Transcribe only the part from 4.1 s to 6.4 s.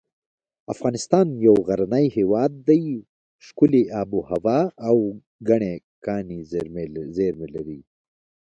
هوا او ګڼې کاني